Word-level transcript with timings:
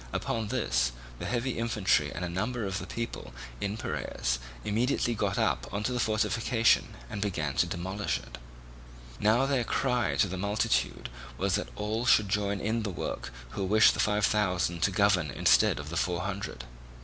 Upon 0.11 0.47
this 0.47 0.93
the 1.19 1.27
heavy 1.27 1.59
infantry 1.59 2.11
and 2.11 2.25
a 2.25 2.27
number 2.27 2.65
of 2.65 2.79
the 2.79 2.87
people 2.87 3.35
in 3.59 3.77
Piraeus 3.77 4.39
immediately 4.65 5.13
got 5.13 5.37
up 5.37 5.71
on 5.71 5.83
the 5.83 5.99
fortification 5.99 6.95
and 7.07 7.21
began 7.21 7.53
to 7.57 7.67
demolish 7.67 8.17
it. 8.17 8.39
Now 9.19 9.45
their 9.45 9.63
cry 9.63 10.15
to 10.15 10.27
the 10.27 10.37
multitude 10.39 11.07
was 11.37 11.53
that 11.53 11.69
all 11.75 12.07
should 12.07 12.29
join 12.29 12.59
in 12.59 12.81
the 12.81 12.89
work 12.89 13.31
who 13.51 13.63
wished 13.63 13.93
the 13.93 13.99
Five 13.99 14.25
Thousand 14.25 14.81
to 14.81 14.89
govern 14.91 15.29
instead 15.29 15.79
of 15.79 15.91
the 15.91 15.97
Four 15.97 16.21
Hundred. 16.21 16.63